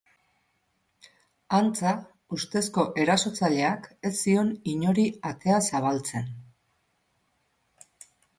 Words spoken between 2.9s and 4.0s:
erasotzaileak